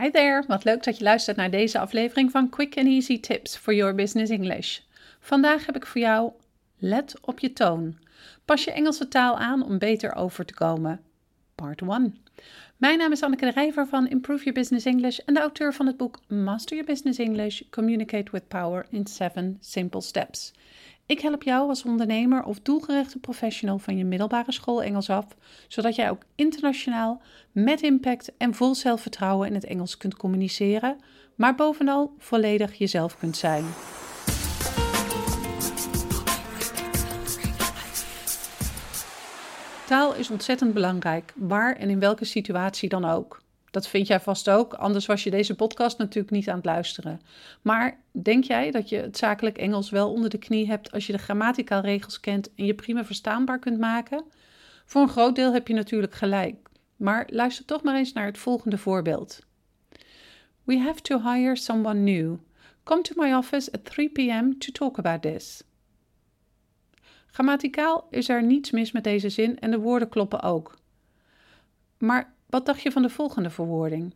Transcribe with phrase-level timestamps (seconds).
[0.00, 3.56] Hi there, wat leuk dat je luistert naar deze aflevering van Quick and Easy Tips
[3.56, 4.78] for Your Business English.
[5.20, 6.32] Vandaag heb ik voor jou
[6.78, 7.98] Let op je toon.
[8.44, 11.00] Pas je Engelse taal aan om beter over te komen.
[11.54, 12.16] Part 1.
[12.76, 15.86] Mijn naam is Anneke de Rijver van Improve Your Business English en de auteur van
[15.86, 20.52] het boek Master Your Business English: Communicate with Power in 7 Simple Steps.
[21.06, 25.26] Ik help jou als ondernemer of doelgerichte professional van je middelbare school Engels af,
[25.68, 27.22] zodat jij ook internationaal
[27.52, 30.96] met impact en vol zelfvertrouwen in het Engels kunt communiceren,
[31.34, 33.64] maar bovenal volledig jezelf kunt zijn.
[39.86, 43.44] Taal is ontzettend belangrijk, waar en in welke situatie dan ook.
[43.76, 47.20] Dat vind jij vast ook, anders was je deze podcast natuurlijk niet aan het luisteren.
[47.62, 51.12] Maar denk jij dat je het zakelijk Engels wel onder de knie hebt als je
[51.12, 54.24] de grammaticaalregels kent en je prima verstaanbaar kunt maken?
[54.84, 56.68] Voor een groot deel heb je natuurlijk gelijk.
[56.96, 59.38] Maar luister toch maar eens naar het volgende voorbeeld.
[60.64, 62.36] We have to hire someone new.
[62.82, 64.58] Come to my office at 3 p.m.
[64.58, 65.62] to talk about this.
[67.26, 70.78] Grammaticaal is er niets mis met deze zin en de woorden kloppen ook.
[71.98, 74.14] Maar wat dacht je van de volgende verwoording?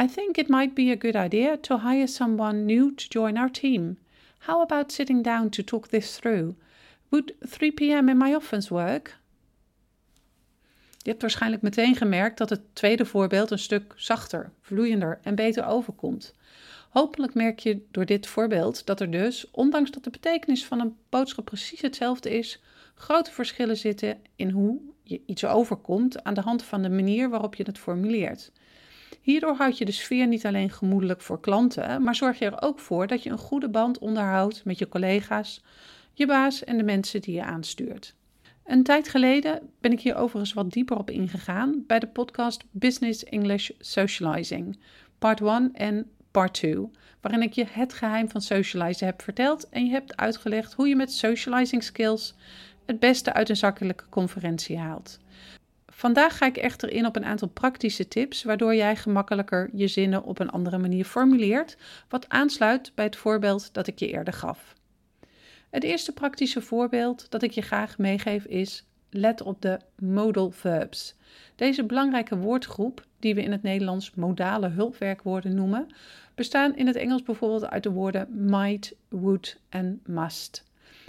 [0.00, 3.50] I think it might be a good idea to hire someone new to join our
[3.50, 3.98] team.
[4.38, 6.54] How about sitting down to talk this through?
[7.08, 8.08] Would 3 p.m.
[8.08, 9.18] in my office work?
[10.98, 15.66] Je hebt waarschijnlijk meteen gemerkt dat het tweede voorbeeld een stuk zachter, vloeiender en beter
[15.66, 16.34] overkomt.
[16.90, 20.96] Hopelijk merk je door dit voorbeeld dat er dus, ondanks dat de betekenis van een
[21.08, 22.62] boodschap precies hetzelfde is,
[22.94, 27.54] grote verschillen zitten in hoe je iets overkomt aan de hand van de manier waarop
[27.54, 28.52] je het formuleert.
[29.20, 32.78] Hierdoor houd je de sfeer niet alleen gemoedelijk voor klanten, maar zorg je er ook
[32.78, 35.64] voor dat je een goede band onderhoudt met je collega's,
[36.12, 38.14] je baas en de mensen die je aanstuurt.
[38.64, 43.24] Een tijd geleden ben ik hier overigens wat dieper op ingegaan bij de podcast Business
[43.24, 44.78] English Socializing,
[45.18, 46.90] part 1 en part 2,
[47.20, 50.96] waarin ik je het geheim van socializen heb verteld en je hebt uitgelegd hoe je
[50.96, 52.34] met socializing skills
[52.86, 55.18] het beste uit een zakelijke conferentie haalt.
[55.86, 60.22] Vandaag ga ik echter in op een aantal praktische tips, waardoor jij gemakkelijker je zinnen
[60.22, 61.76] op een andere manier formuleert,
[62.08, 64.74] wat aansluit bij het voorbeeld dat ik je eerder gaf.
[65.70, 71.14] Het eerste praktische voorbeeld dat ik je graag meegeef is: let op de modal verbs.
[71.54, 75.86] Deze belangrijke woordgroep, die we in het Nederlands modale hulpwerkwoorden noemen,
[76.34, 80.64] bestaan in het Engels bijvoorbeeld uit de woorden might, would en must.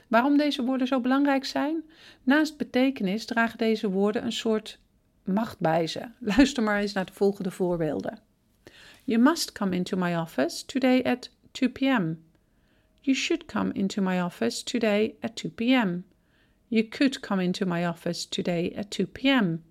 [0.08, 1.84] Waarom deze woorden zo belangrijk zijn?
[2.24, 4.80] Naast betekenis dragen deze woorden een soort
[5.24, 6.02] macht bij ze.
[6.36, 8.20] Luister maar eens naar de volgende voorbeelden.
[9.04, 12.16] You must come into my office today at 2 p.m.
[13.02, 16.04] You should come into my office today at 2 p.m.
[16.68, 19.64] You could come into my office today at 2 p.m.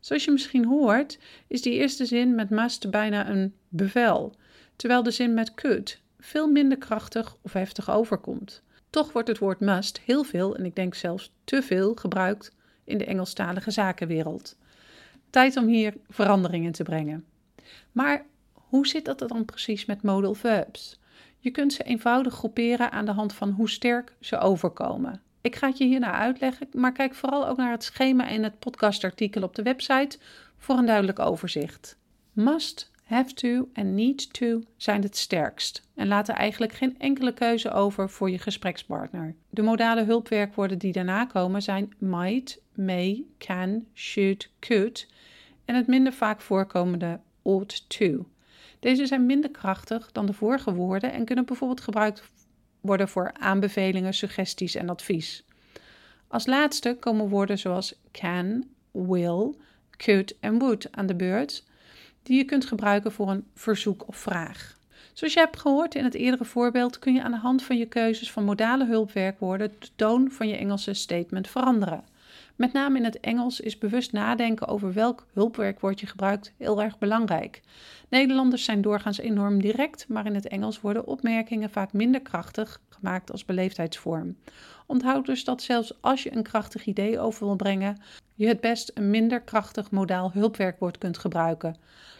[0.00, 4.36] Zoals je misschien hoort, is die eerste zin met must bijna een bevel,
[4.76, 8.62] terwijl de zin met could veel minder krachtig of heftig overkomt.
[8.92, 12.52] Toch wordt het woord must heel veel, en ik denk zelfs te veel, gebruikt
[12.84, 14.56] in de Engelstalige zakenwereld.
[15.30, 17.24] Tijd om hier veranderingen te brengen.
[17.92, 21.00] Maar hoe zit dat dan precies met modal verbs?
[21.38, 25.22] Je kunt ze eenvoudig groeperen aan de hand van hoe sterk ze overkomen.
[25.40, 28.58] Ik ga het je hierna uitleggen, maar kijk vooral ook naar het schema in het
[28.58, 30.18] podcastartikel op de website
[30.56, 31.98] voor een duidelijk overzicht.
[32.32, 37.70] Must have to en need to zijn het sterkst en laten eigenlijk geen enkele keuze
[37.70, 39.34] over voor je gesprekspartner.
[39.50, 45.06] De modale hulpwerkwoorden die daarna komen zijn might, may, can, should, could
[45.64, 48.26] en het minder vaak voorkomende ought to.
[48.80, 52.22] Deze zijn minder krachtig dan de vorige woorden en kunnen bijvoorbeeld gebruikt
[52.80, 55.44] worden voor aanbevelingen, suggesties en advies.
[56.28, 59.54] Als laatste komen woorden zoals can, will,
[59.90, 61.64] could en would aan de beurt
[62.22, 64.76] die je kunt gebruiken voor een verzoek of vraag.
[65.12, 67.86] Zoals je hebt gehoord in het eerdere voorbeeld, kun je aan de hand van je
[67.86, 72.04] keuzes van modale hulpwerkwoorden de toon van je Engelse statement veranderen.
[72.56, 76.98] Met name in het Engels is bewust nadenken over welk hulpwerkwoord je gebruikt heel erg
[76.98, 77.60] belangrijk.
[78.08, 83.32] Nederlanders zijn doorgaans enorm direct, maar in het Engels worden opmerkingen vaak minder krachtig gemaakt
[83.32, 84.36] als beleefdheidsvorm.
[84.86, 87.98] Onthoud dus dat zelfs als je een krachtig idee over wil brengen,
[88.34, 91.76] je het best een minder krachtig modaal hulpwerkwoord kunt gebruiken.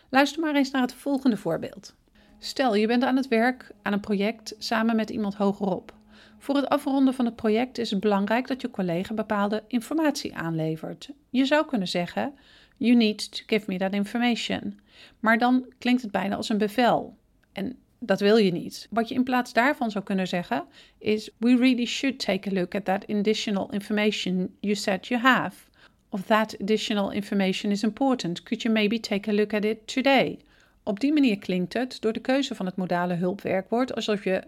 [0.09, 1.95] Luister maar eens naar het volgende voorbeeld.
[2.39, 5.95] Stel, je bent aan het werk aan een project samen met iemand hogerop.
[6.39, 11.11] Voor het afronden van het project is het belangrijk dat je collega bepaalde informatie aanlevert.
[11.31, 12.35] Je zou kunnen zeggen:
[12.77, 14.81] You need to give me that information.
[15.21, 17.17] Maar dan klinkt het bijna als een bevel.
[17.53, 18.89] En dat wil je niet.
[18.91, 20.65] Wat je in plaats daarvan zou kunnen zeggen
[20.99, 25.71] is: We really should take a look at that additional information you said you have.
[26.15, 28.43] Of that additional information is important.
[28.43, 30.39] Could you maybe take a look at it today?
[30.83, 34.43] Op die manier klinkt het door de keuze van het modale hulpwerkwoord alsof je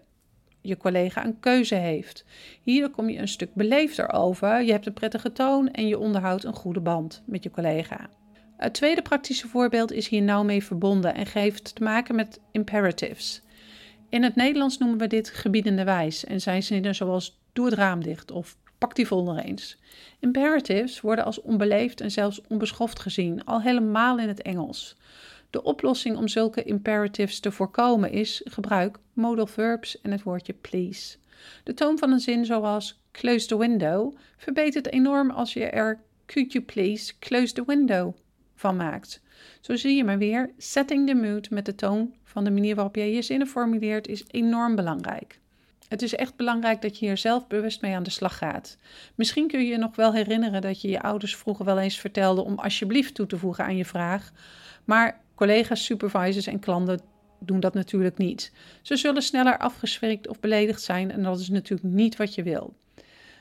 [0.60, 2.24] je collega een keuze heeft.
[2.62, 6.44] Hier kom je een stuk beleefder over, je hebt een prettige toon en je onderhoudt
[6.44, 8.08] een goede band met je collega.
[8.56, 13.42] Het tweede praktische voorbeeld is hier nauw mee verbonden en geeft te maken met imperatives.
[14.08, 18.02] In het Nederlands noemen we dit gebiedende wijs en zijn zinnen zoals doe het raam
[18.02, 19.76] dicht of pak die eens.
[20.18, 24.96] Imperatives worden als onbeleefd en zelfs onbeschoft gezien, al helemaal in het Engels.
[25.50, 31.16] De oplossing om zulke imperatives te voorkomen is gebruik modal verbs en het woordje please.
[31.62, 36.52] De toon van een zin zoals close the window verbetert enorm als je er could
[36.52, 38.16] you please close the window
[38.54, 39.22] van maakt.
[39.60, 42.96] Zo zie je maar weer, setting the mood met de toon van de manier waarop
[42.96, 45.42] jij je zinnen formuleert is enorm belangrijk.
[45.88, 48.76] Het is echt belangrijk dat je hier zelf bewust mee aan de slag gaat.
[49.14, 52.44] Misschien kun je je nog wel herinneren dat je je ouders vroeger wel eens vertelde
[52.44, 54.32] om alsjeblieft toe te voegen aan je vraag.
[54.84, 57.00] Maar collega's, supervisors en klanten
[57.38, 58.52] doen dat natuurlijk niet.
[58.82, 62.74] Ze zullen sneller afgeschrikt of beledigd zijn en dat is natuurlijk niet wat je wil.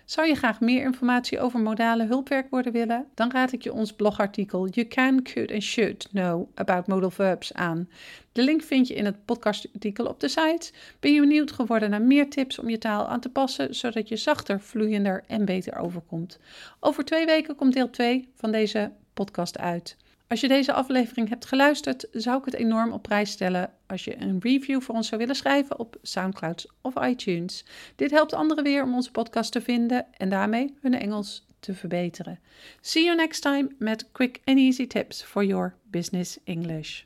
[0.05, 3.05] Zou je graag meer informatie over modale hulpwerkwoorden willen?
[3.13, 7.53] Dan raad ik je ons blogartikel You Can, Could and Should Know About Modal Verbs
[7.53, 7.89] aan.
[8.31, 10.71] De link vind je in het podcastartikel op de site.
[10.99, 14.17] Ben je benieuwd geworden naar meer tips om je taal aan te passen, zodat je
[14.17, 16.39] zachter, vloeiender en beter overkomt?
[16.79, 19.97] Over twee weken komt deel 2 van deze podcast uit.
[20.33, 24.21] Als je deze aflevering hebt geluisterd, zou ik het enorm op prijs stellen als je
[24.21, 27.65] een review voor ons zou willen schrijven op SoundCloud of iTunes.
[27.95, 32.39] Dit helpt anderen weer om onze podcast te vinden en daarmee hun Engels te verbeteren.
[32.81, 37.03] See you next time met quick and easy tips for your business English.